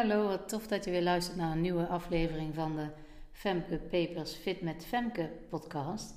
[0.00, 2.86] Hallo, tof dat je weer luistert naar een nieuwe aflevering van de
[3.32, 6.14] Femke Papers Fit met Femke podcast.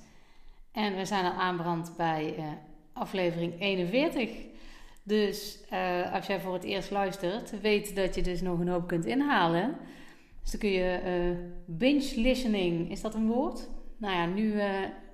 [0.72, 2.44] En we zijn al aanbrand bij uh,
[2.92, 4.30] aflevering 41.
[5.02, 8.86] Dus uh, als jij voor het eerst luistert, weet dat je dus nog een hoop
[8.86, 9.76] kunt inhalen.
[10.42, 13.68] Dus dan kun je uh, binge listening, is dat een woord?
[13.96, 14.60] Nou ja, nu,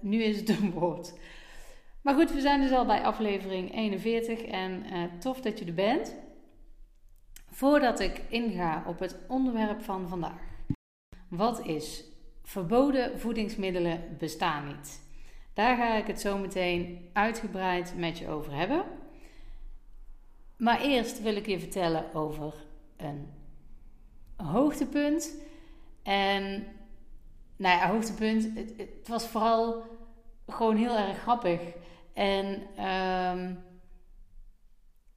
[0.00, 1.12] nu is het een woord.
[2.02, 4.82] Maar goed, we zijn dus al bij aflevering 41 en
[5.18, 6.28] tof dat je er bent.
[7.50, 10.40] Voordat ik inga op het onderwerp van vandaag.
[11.28, 12.04] Wat is
[12.42, 15.02] verboden voedingsmiddelen bestaan niet?
[15.54, 18.84] Daar ga ik het zo meteen uitgebreid met je over hebben.
[20.56, 22.54] Maar eerst wil ik je vertellen over
[22.96, 23.28] een
[24.36, 25.36] hoogtepunt.
[26.02, 26.66] En
[27.56, 29.84] nou ja, hoogtepunt, het, het was vooral
[30.48, 31.60] gewoon heel erg grappig.
[32.12, 33.58] En um,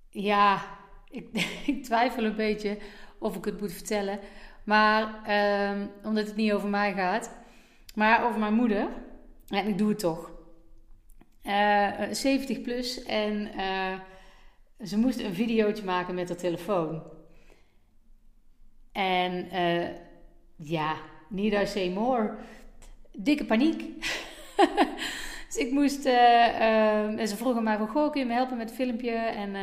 [0.10, 0.62] ja,
[1.66, 2.78] ik, twijfel een beetje
[3.20, 4.20] of ik het moet vertellen.
[4.64, 5.02] Maar
[5.72, 7.32] um, omdat het niet over mij gaat,
[7.96, 8.88] maar over mijn moeder.
[9.48, 10.32] En ik doe het toch.
[11.44, 14.00] Uh, eh, 70 plus en uh,
[14.88, 17.04] ze moest een videootje maken met haar telefoon.
[18.92, 19.48] En
[20.56, 20.96] ja,
[21.30, 22.36] need I say more?
[23.12, 23.84] Dikke paniek.
[25.48, 28.78] dus ik moest, en ze vroegen mij van, goh, kun je me helpen met het
[28.78, 29.12] filmpje?
[29.12, 29.56] En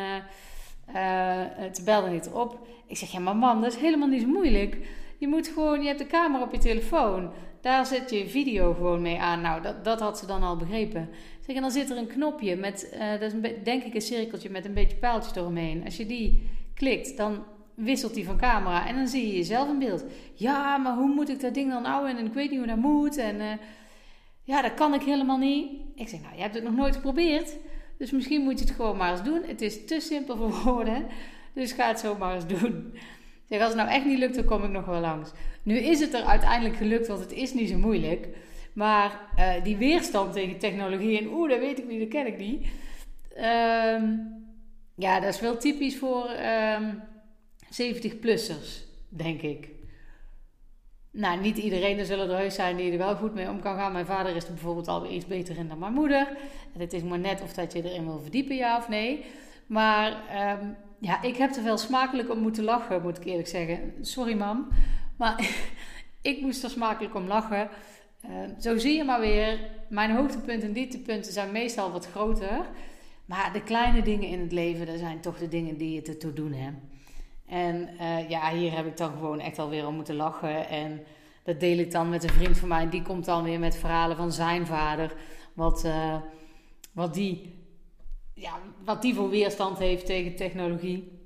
[0.95, 2.67] uh, ze belde niet op.
[2.87, 4.79] Ik zeg, ja maar man, dat is helemaal niet zo moeilijk.
[5.19, 7.31] Je moet gewoon, je hebt de camera op je telefoon.
[7.61, 9.41] Daar zet je video gewoon mee aan.
[9.41, 11.09] Nou, dat, dat had ze dan al begrepen.
[11.47, 14.51] Zeg, en dan zit er een knopje met, uh, dat is denk ik een cirkeltje
[14.51, 15.85] met een beetje pijltjes eromheen.
[15.85, 19.79] Als je die klikt, dan wisselt die van camera en dan zie je jezelf in
[19.79, 20.05] beeld.
[20.35, 22.17] Ja, maar hoe moet ik dat ding dan houden?
[22.17, 23.17] En ik weet niet hoe dat moet.
[23.17, 23.47] En uh,
[24.43, 25.71] ja, dat kan ik helemaal niet.
[25.95, 27.57] Ik zeg, nou, je hebt het nog nooit geprobeerd.
[28.01, 29.43] Dus misschien moet je het gewoon maar eens doen.
[29.47, 31.07] Het is te simpel voor woorden.
[31.53, 32.95] Dus ga het zo maar eens doen.
[33.49, 35.31] Zeg, als het nou echt niet lukt, dan kom ik nog wel langs.
[35.63, 38.29] Nu is het er uiteindelijk gelukt, want het is niet zo moeilijk.
[38.73, 42.39] Maar uh, die weerstand tegen technologie en oeh, dat weet ik niet, dat ken ik
[42.39, 42.67] niet.
[43.37, 44.29] Um,
[44.95, 46.95] ja, dat is wel typisch voor um, ehm,
[47.83, 49.69] 70-plussers, denk ik.
[51.13, 53.77] Nou, niet iedereen, er zullen er heus zijn die er wel goed mee om kan
[53.77, 53.93] gaan.
[53.93, 56.29] Mijn vader is er bijvoorbeeld alweer iets beter in dan mijn moeder.
[56.75, 59.25] En het is maar net of dat je erin wil verdiepen, ja of nee.
[59.67, 60.11] Maar
[60.61, 63.93] um, ja, ik heb er wel smakelijk om moeten lachen, moet ik eerlijk zeggen.
[64.01, 64.69] Sorry, mam.
[65.17, 65.49] Maar
[66.23, 67.69] ik moest er smakelijk om lachen.
[68.25, 72.69] Uh, zo zie je maar weer, mijn hoogtepunten en dieptepunten zijn meestal wat groter.
[73.25, 76.33] Maar de kleine dingen in het leven, dat zijn toch de dingen die je te
[76.33, 76.77] doen hebt.
[77.51, 80.69] En uh, ja, hier heb ik dan gewoon echt alweer om moeten lachen.
[80.69, 81.05] En
[81.43, 82.89] dat deel ik dan met een vriend van mij.
[82.89, 85.15] Die komt dan weer met verhalen van zijn vader.
[85.53, 86.17] Wat, uh,
[86.93, 87.55] wat, die,
[88.35, 91.19] ja, wat die voor weerstand heeft tegen technologie.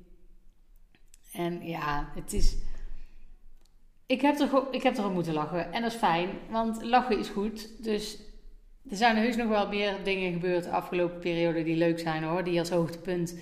[1.33, 2.57] En ja, het is.
[4.07, 5.73] Ik heb, er, ik heb er om moeten lachen.
[5.73, 7.85] En dat is fijn, want lachen is goed.
[7.85, 8.19] Dus
[8.91, 12.45] er zijn heus nog wel meer dingen gebeurd de afgelopen periode die leuk zijn hoor.
[12.45, 13.39] Die als hoogtepunt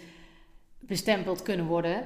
[0.79, 2.05] bestempeld kunnen worden.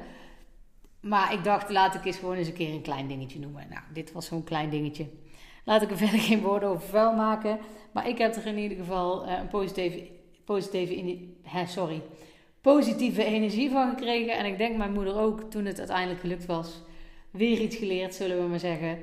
[1.06, 3.66] Maar ik dacht, laat ik eens gewoon eens een keer een klein dingetje noemen.
[3.70, 5.06] Nou, dit was zo'n klein dingetje.
[5.64, 7.58] Laat ik er verder geen woorden over vuil maken.
[7.92, 10.08] Maar ik heb er in ieder geval uh, een positieve,
[10.44, 12.02] positieve, hè, sorry,
[12.60, 14.36] positieve energie van gekregen.
[14.36, 16.82] En ik denk mijn moeder ook, toen het uiteindelijk gelukt was.
[17.30, 18.98] Weer iets geleerd, zullen we maar zeggen.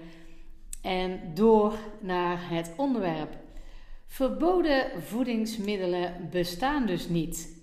[0.82, 3.36] En door naar het onderwerp.
[4.08, 7.63] Verboden voedingsmiddelen bestaan dus niet.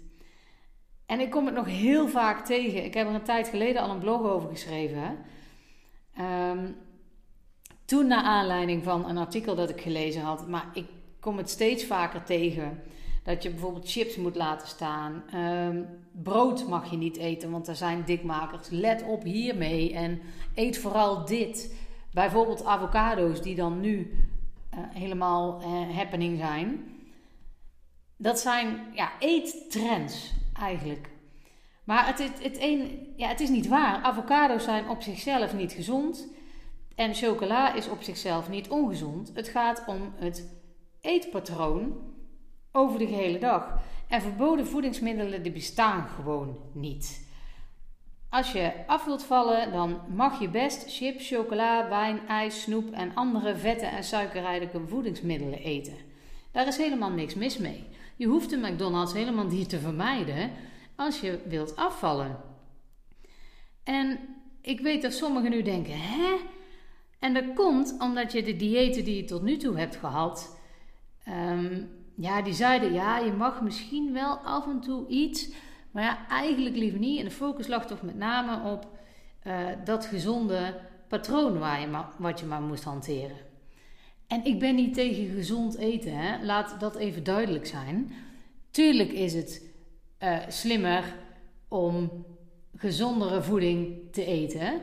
[1.11, 2.85] En ik kom het nog heel vaak tegen.
[2.85, 5.19] Ik heb er een tijd geleden al een blog over geschreven.
[6.51, 6.77] Um,
[7.85, 10.49] toen naar aanleiding van een artikel dat ik gelezen had.
[10.49, 10.87] Maar ik
[11.21, 12.83] kom het steeds vaker tegen.
[13.25, 15.23] Dat je bijvoorbeeld chips moet laten staan.
[15.35, 18.69] Um, brood mag je niet eten, want er zijn dikmakers.
[18.69, 20.21] Let op hiermee en
[20.55, 21.75] eet vooral dit.
[22.13, 23.99] Bijvoorbeeld avocado's die dan nu
[24.75, 26.85] uh, helemaal uh, happening zijn.
[28.17, 31.11] Dat zijn ja, eettrends eigenlijk.
[31.85, 34.03] Maar het, het, een, ja, het is niet waar.
[34.03, 36.29] Avocado's zijn op zichzelf niet gezond.
[36.95, 39.31] En chocola is op zichzelf niet ongezond.
[39.35, 40.49] Het gaat om het
[41.01, 41.97] eetpatroon
[42.73, 43.81] over de gehele dag.
[44.09, 47.29] En verboden voedingsmiddelen bestaan gewoon niet.
[48.29, 53.15] Als je af wilt vallen, dan mag je best chips, chocola, wijn, ijs, snoep en
[53.15, 55.97] andere vette en suikerrijke voedingsmiddelen eten.
[56.53, 57.85] Daar is helemaal niks mis mee.
[58.21, 60.51] Je hoeft de McDonald's helemaal niet te vermijden
[60.97, 62.41] als je wilt afvallen.
[63.85, 64.19] En
[64.61, 66.37] ik weet dat sommigen nu denken, hè?
[67.19, 70.61] En dat komt omdat je de diëten die je tot nu toe hebt gehad,
[71.29, 75.51] um, ja, die zeiden, ja, je mag misschien wel af en toe iets,
[75.91, 77.19] maar ja, eigenlijk liever niet.
[77.19, 78.89] En de focus lag toch met name op
[79.43, 83.50] eh, dat gezonde patroon waar je maar, wat je maar moest hanteren.
[84.31, 86.45] En ik ben niet tegen gezond eten, hè?
[86.45, 88.13] laat dat even duidelijk zijn.
[88.71, 89.63] Tuurlijk is het
[90.23, 91.17] uh, slimmer
[91.69, 92.25] om
[92.77, 94.81] gezondere voeding te eten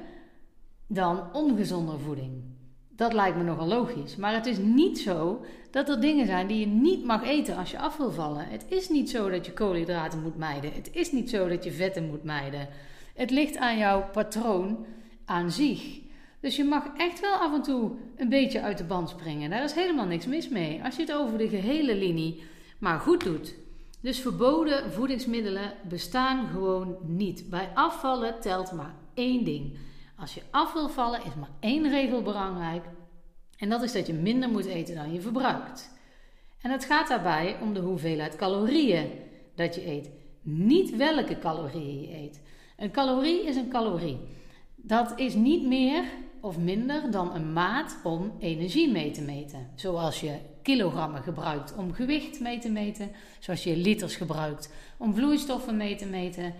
[0.87, 2.43] dan ongezondere voeding.
[2.89, 4.15] Dat lijkt me nogal logisch.
[4.15, 7.71] Maar het is niet zo dat er dingen zijn die je niet mag eten als
[7.71, 8.47] je af wil vallen.
[8.47, 10.73] Het is niet zo dat je koolhydraten moet mijden.
[10.73, 12.67] Het is niet zo dat je vetten moet mijden.
[13.15, 14.85] Het ligt aan jouw patroon
[15.25, 16.05] aan zich.
[16.39, 19.49] Dus je mag echt wel af en toe een beetje uit de band springen.
[19.49, 20.83] Daar is helemaal niks mis mee.
[20.83, 22.43] Als je het over de gehele linie
[22.79, 23.55] maar goed doet.
[24.01, 27.49] Dus verboden voedingsmiddelen bestaan gewoon niet.
[27.49, 29.77] Bij afvallen telt maar één ding.
[30.15, 32.85] Als je af wil vallen is maar één regel belangrijk.
[33.57, 35.91] En dat is dat je minder moet eten dan je verbruikt.
[36.61, 39.09] En het gaat daarbij om de hoeveelheid calorieën
[39.55, 40.09] dat je eet.
[40.41, 42.41] Niet welke calorieën je eet.
[42.77, 44.19] Een calorie is een calorie.
[44.75, 46.03] Dat is niet meer
[46.41, 49.69] of minder dan een maat om energie mee te meten.
[49.75, 55.77] Zoals je kilogrammen gebruikt om gewicht mee te meten, zoals je liters gebruikt om vloeistoffen
[55.77, 56.53] mee te meten.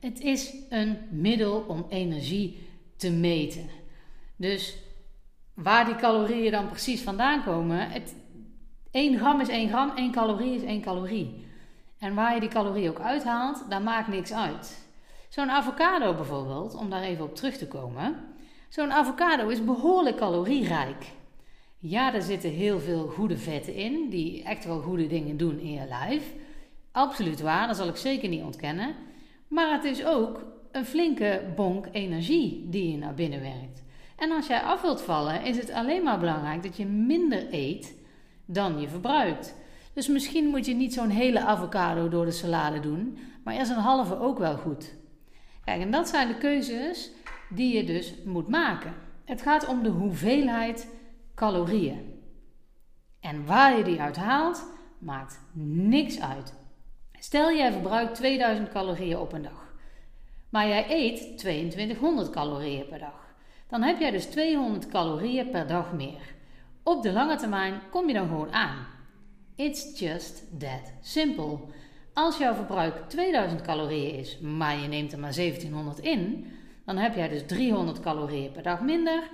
[0.00, 3.68] Het is een middel om energie te meten.
[4.36, 4.76] Dus
[5.54, 8.14] waar die calorieën dan precies vandaan komen, het,
[8.90, 11.46] 1 gram is 1 gram, 1 calorie is 1 calorie.
[11.98, 14.86] En waar je die calorie ook uithaalt, daar maakt niks uit.
[15.28, 18.33] Zo'n avocado bijvoorbeeld, om daar even op terug te komen.
[18.74, 21.04] Zo'n avocado is behoorlijk calorierijk.
[21.78, 25.72] Ja, er zitten heel veel goede vetten in, die echt wel goede dingen doen in
[25.72, 26.32] je lijf.
[26.92, 28.94] Absoluut waar, dat zal ik zeker niet ontkennen.
[29.48, 33.82] Maar het is ook een flinke bonk energie die je naar binnen werkt.
[34.16, 37.94] En als jij af wilt vallen, is het alleen maar belangrijk dat je minder eet
[38.44, 39.54] dan je verbruikt.
[39.92, 43.76] Dus misschien moet je niet zo'n hele avocado door de salade doen, maar is een
[43.76, 44.94] halve ook wel goed.
[45.64, 47.10] Kijk, en dat zijn de keuzes
[47.54, 48.94] die je dus moet maken.
[49.24, 50.88] Het gaat om de hoeveelheid
[51.34, 52.22] calorieën.
[53.20, 54.66] En waar je die uit haalt,
[54.98, 56.54] maakt niks uit.
[57.18, 59.74] Stel jij verbruikt 2000 calorieën op een dag,
[60.48, 63.34] maar jij eet 2200 calorieën per dag.
[63.68, 66.34] Dan heb jij dus 200 calorieën per dag meer.
[66.82, 68.86] Op de lange termijn kom je dan gewoon aan.
[69.56, 71.58] It's just that simple.
[72.12, 76.46] Als jouw verbruik 2000 calorieën is, maar je neemt er maar 1700 in,
[76.84, 79.30] dan heb jij dus 300 calorieën per dag minder.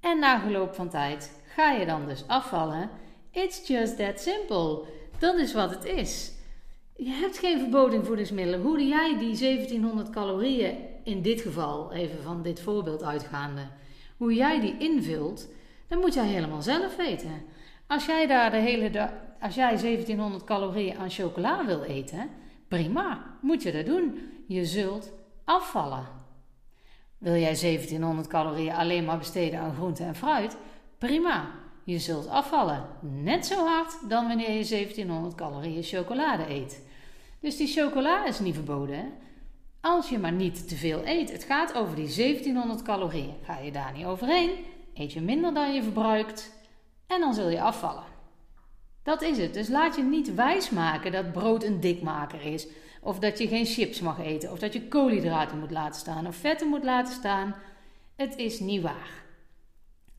[0.00, 2.90] En na verloop van tijd ga je dan dus afvallen.
[3.30, 4.82] It's just that simple.
[5.18, 6.32] Dat is wat het is.
[6.96, 8.62] Je hebt geen verboden voedingsmiddelen.
[8.62, 13.62] Hoe jij die 1700 calorieën, in dit geval even van dit voorbeeld uitgaande,
[14.16, 15.48] hoe jij die invult,
[15.88, 17.42] dan moet jij helemaal zelf weten.
[17.86, 19.10] Als jij daar de hele dag,
[19.40, 22.30] als jij 1700 calorieën aan chocola wil eten,
[22.68, 24.20] prima, moet je dat doen.
[24.46, 25.12] Je zult
[25.44, 26.15] afvallen.
[27.18, 30.56] Wil jij 1700 calorieën alleen maar besteden aan groente en fruit?
[30.98, 31.50] Prima,
[31.84, 32.86] je zult afvallen.
[33.00, 36.82] Net zo hard dan wanneer je 1700 calorieën chocolade eet.
[37.40, 39.12] Dus die chocola is niet verboden.
[39.80, 41.32] Als je maar niet te veel eet.
[41.32, 43.34] Het gaat over die 1700 calorieën.
[43.42, 44.50] Ga je daar niet overheen,
[44.94, 46.52] eet je minder dan je verbruikt
[47.06, 48.04] en dan zul je afvallen.
[49.02, 49.54] Dat is het.
[49.54, 52.66] Dus laat je niet wijsmaken dat brood een dikmaker is.
[53.06, 54.52] Of dat je geen chips mag eten.
[54.52, 56.26] Of dat je koolhydraten moet laten staan.
[56.26, 57.54] Of vetten moet laten staan.
[58.16, 59.24] Het is niet waar.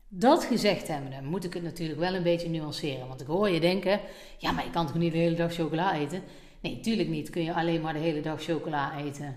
[0.08, 3.08] Dat gezegd hebbende moet ik het natuurlijk wel een beetje nuanceren.
[3.08, 4.00] Want ik hoor je denken:
[4.38, 6.22] ja, maar je kan toch niet de hele dag chocola eten?
[6.60, 7.30] Nee, tuurlijk niet.
[7.30, 9.36] Kun je alleen maar de hele dag chocola eten.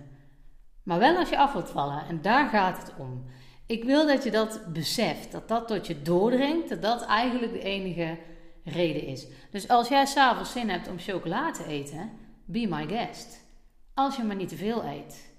[0.84, 2.08] Maar wel als je af wilt vallen.
[2.08, 3.26] En daar gaat het om.
[3.66, 5.32] Ik wil dat je dat beseft.
[5.32, 6.70] Dat dat tot je doordringt.
[6.70, 8.18] Dat dat eigenlijk de enige
[8.64, 9.28] reden is.
[9.52, 12.12] Dus als jij s'avonds zin hebt om chocola te eten,
[12.46, 13.46] be my guest.
[13.94, 15.34] Als je maar niet te veel eet.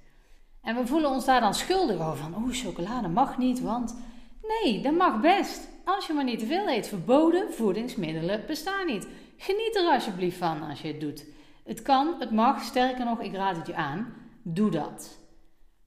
[0.62, 2.16] En we voelen ons daar dan schuldig over.
[2.16, 3.96] Van, oeh, chocolade mag niet, want...
[4.42, 5.68] Nee, dat mag best.
[5.84, 6.88] Als je maar niet te veel eet.
[6.88, 9.08] Verboden voedingsmiddelen bestaan niet.
[9.36, 11.24] Geniet er alsjeblieft van als je het doet.
[11.64, 14.14] Het kan, het mag, sterker nog, ik raad het je aan.
[14.42, 15.18] Doe dat.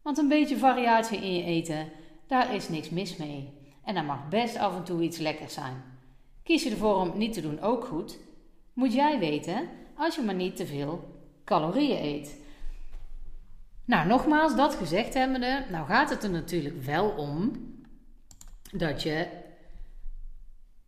[0.01, 1.89] Want een beetje variatie in je eten,
[2.27, 3.53] daar is niks mis mee.
[3.84, 5.84] En daar mag best af en toe iets lekkers zijn.
[6.43, 8.19] Kies je ervoor om niet te doen ook goed,
[8.74, 12.35] moet jij weten als je maar niet te veel calorieën eet.
[13.85, 17.51] Nou, nogmaals, dat gezegd hebbende, nou gaat het er natuurlijk wel om
[18.71, 19.27] dat je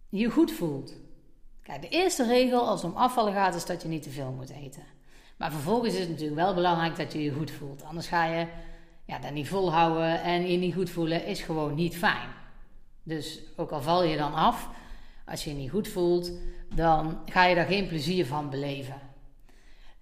[0.09, 0.93] je goed voelt.
[1.61, 4.31] Kijk, de eerste regel als het om afvallen gaat is dat je niet te veel
[4.31, 4.83] moet eten.
[5.37, 7.83] Maar vervolgens is het natuurlijk wel belangrijk dat je je goed voelt.
[7.83, 8.47] Anders ga je
[9.05, 12.29] ja, dat niet volhouden en je niet goed voelen is gewoon niet fijn.
[13.03, 14.69] Dus ook al val je dan af,
[15.27, 16.31] als je je niet goed voelt,
[16.75, 19.01] dan ga je daar geen plezier van beleven.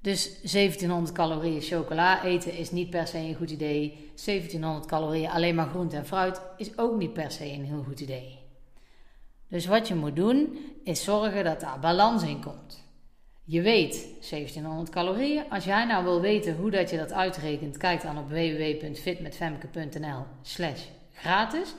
[0.01, 4.11] Dus 1700 calorieën chocola eten is niet per se een goed idee.
[4.25, 7.99] 1700 calorieën alleen maar groente en fruit is ook niet per se een heel goed
[7.99, 8.39] idee.
[9.47, 12.83] Dus wat je moet doen is zorgen dat daar balans in komt.
[13.43, 15.43] Je weet 1700 calorieën.
[15.49, 20.81] Als jij nou wil weten hoe dat je dat uitrekent, kijk dan op www.fitmetfemke.nl slash
[21.13, 21.75] gratis.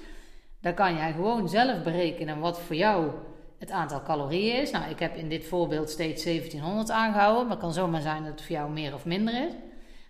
[0.60, 3.10] Dan kan jij gewoon zelf berekenen wat voor jou
[3.58, 4.70] het aantal calorieën is.
[4.70, 8.32] Nou, ik heb in dit voorbeeld steeds 1700 aangehouden, maar het kan zomaar zijn dat
[8.32, 9.52] het voor jou meer of minder is.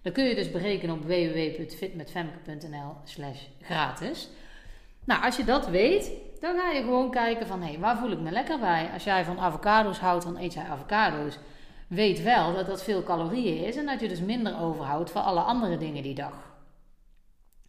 [0.03, 4.29] Dan kun je dus berekenen op www.fitmetfemke.nl slash gratis.
[5.05, 6.11] Nou, als je dat weet,
[6.41, 8.91] dan ga je gewoon kijken van, hé, hey, waar voel ik me lekker bij?
[8.93, 11.38] Als jij van avocado's houdt, dan eet jij avocado's.
[11.88, 15.41] Weet wel dat dat veel calorieën is en dat je dus minder overhoudt voor alle
[15.41, 16.55] andere dingen die dag.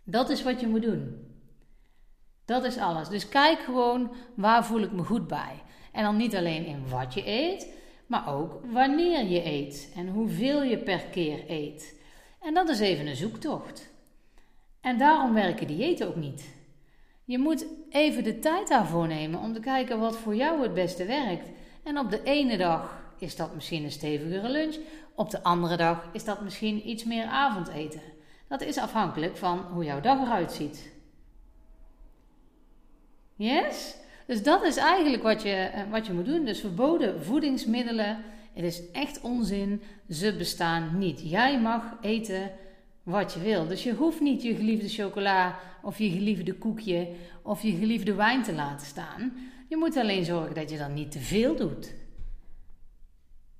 [0.03, 1.25] Dat is wat je moet doen.
[2.45, 3.09] Dat is alles.
[3.09, 5.63] Dus kijk gewoon waar voel ik me goed bij.
[5.97, 7.67] En dan niet alleen in wat je eet,
[8.07, 11.95] maar ook wanneer je eet en hoeveel je per keer eet.
[12.41, 13.89] En dat is even een zoektocht.
[14.81, 16.55] En daarom werken diëten ook niet.
[17.23, 21.05] Je moet even de tijd daarvoor nemen om te kijken wat voor jou het beste
[21.05, 21.49] werkt.
[21.83, 24.75] En op de ene dag is dat misschien een stevigere lunch,
[25.15, 28.01] op de andere dag is dat misschien iets meer avondeten.
[28.47, 30.91] Dat is afhankelijk van hoe jouw dag eruit ziet.
[33.35, 34.05] Yes?
[34.27, 36.45] Dus dat is eigenlijk wat je, eh, wat je moet doen.
[36.45, 39.81] Dus verboden voedingsmiddelen, het is echt onzin.
[40.09, 41.29] Ze bestaan niet.
[41.29, 42.51] Jij mag eten
[43.03, 43.67] wat je wil.
[43.67, 47.07] Dus je hoeft niet je geliefde chocola of je geliefde koekje
[47.41, 49.33] of je geliefde wijn te laten staan.
[49.69, 51.93] Je moet alleen zorgen dat je dan niet te veel doet.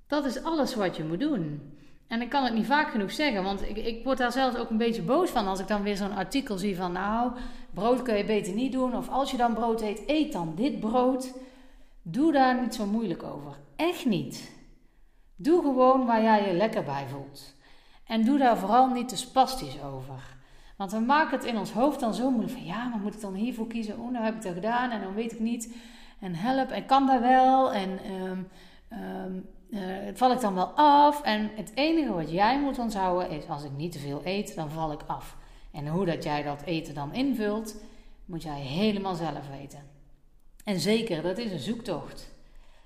[0.07, 1.61] Dat is alles wat je moet doen.
[2.07, 4.69] En ik kan het niet vaak genoeg zeggen, want ik, ik word daar zelfs ook
[4.69, 7.31] een beetje boos van als ik dan weer zo'n artikel zie van nou,
[7.79, 8.95] brood kun je beter niet doen.
[8.95, 11.33] Of als je dan brood eet, eet dan dit brood.
[12.01, 13.57] Doe daar niet zo moeilijk over.
[13.75, 14.51] Echt niet.
[15.35, 17.55] Doe gewoon waar jij je lekker bij voelt.
[18.05, 20.35] En doe daar vooral niet te spastisch over.
[20.77, 23.21] Want we maken het in ons hoofd dan zo moeilijk van ja, maar moet ik
[23.21, 23.99] dan hiervoor kiezen?
[23.99, 25.75] Oh, nou heb ik dat gedaan en dan weet ik niet.
[26.19, 27.73] En help, en kan dat wel?
[27.73, 28.47] En um,
[28.91, 29.81] um, uh,
[30.13, 31.21] val ik dan wel af?
[31.21, 34.71] En het enige wat jij moet onthouden is: als ik niet te veel eet, dan
[34.71, 35.37] val ik af.
[35.77, 37.75] En hoe dat jij dat eten dan invult,
[38.25, 39.79] moet jij helemaal zelf weten.
[40.63, 42.29] En zeker, dat is een zoektocht.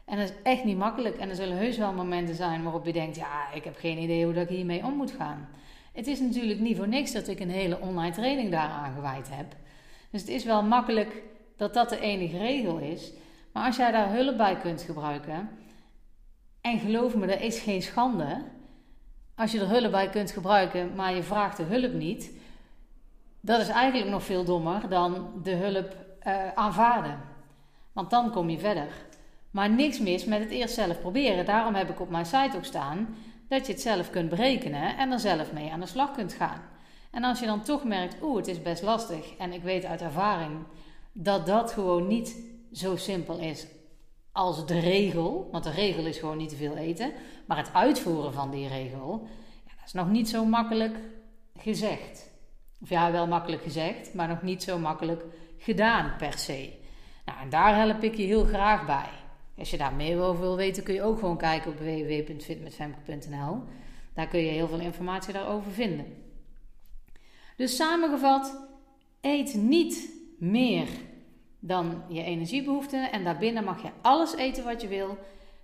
[0.06, 1.18] En dat is echt niet makkelijk.
[1.18, 4.24] En er zullen heus wel momenten zijn waarop je denkt: ja, ik heb geen idee
[4.26, 5.50] hoe dat ik hiermee om moet gaan.
[5.94, 9.56] Het is natuurlijk niet voor niks dat ik een hele online training daaraan gewijd heb.
[10.10, 11.22] Dus het is wel makkelijk
[11.58, 13.12] dat dat de enige regel is.
[13.54, 15.50] Maar als jij daar hulp bij kunt gebruiken,
[16.62, 18.42] en geloof me, dat is geen schande.
[19.36, 22.32] Als je er hulp bij kunt gebruiken, maar je vraagt de hulp niet,
[23.42, 25.96] dat is eigenlijk nog veel dommer dan de hulp
[26.28, 27.20] uh, aanvaarden.
[27.92, 28.88] Want dan kom je verder.
[29.52, 31.46] Maar niks mis met het eerst zelf proberen.
[31.46, 33.16] Daarom heb ik op mijn site ook staan
[33.48, 36.62] dat je het zelf kunt berekenen en er zelf mee aan de slag kunt gaan.
[37.12, 40.02] En als je dan toch merkt, oeh, het is best lastig en ik weet uit
[40.02, 40.52] ervaring
[41.12, 42.36] dat dat gewoon niet
[42.72, 43.68] zo simpel is
[44.32, 47.12] als de regel, want de regel is gewoon niet te veel eten,
[47.46, 49.28] maar het uitvoeren van die regel,
[49.66, 50.98] ja, dat is nog niet zo makkelijk
[51.58, 52.31] gezegd.
[52.82, 55.24] Of ja, wel makkelijk gezegd, maar nog niet zo makkelijk
[55.58, 56.74] gedaan per se.
[57.26, 59.10] Nou, en daar help ik je heel graag bij.
[59.58, 63.64] Als je daar meer over wil weten, kun je ook gewoon kijken op www.fitmetfemke.nl.
[64.14, 66.06] Daar kun je heel veel informatie daarover vinden.
[67.56, 68.68] Dus samengevat,
[69.22, 70.10] eet niet
[70.40, 70.88] meer
[71.60, 73.12] dan je energiebehoeften.
[73.12, 75.18] En daarbinnen mag je alles eten wat je wil.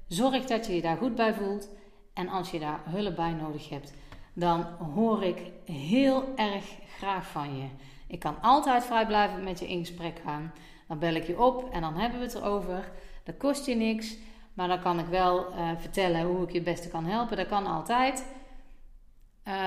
[0.08, 1.70] Zorg dat je je daar goed bij voelt.
[2.14, 3.94] En als je daar hulp bij nodig hebt,
[4.38, 6.65] dan hoor ik heel erg
[6.98, 7.67] graag van je.
[8.08, 10.53] Ik kan altijd vrijblijvend met je in gesprek gaan.
[10.88, 12.91] Dan bel ik je op en dan hebben we het erover.
[13.24, 14.17] Dat kost je niks,
[14.53, 17.38] maar dan kan ik wel uh, vertellen hoe ik je het beste kan helpen.
[17.38, 18.25] Dat kan altijd.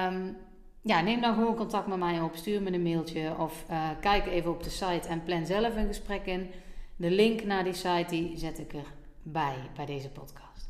[0.06, 0.36] Um,
[0.80, 2.34] ja, neem dan gewoon contact met mij op.
[2.34, 5.86] Stuur me een mailtje of uh, kijk even op de site en plan zelf een
[5.86, 6.50] gesprek in.
[6.96, 10.68] De link naar die site die zet ik erbij bij deze podcast.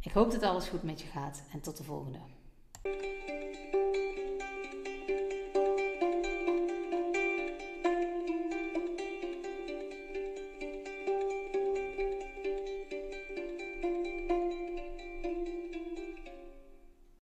[0.00, 2.18] Ik hoop dat alles goed met je gaat en tot de volgende.